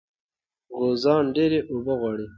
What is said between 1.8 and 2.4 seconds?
غواړي.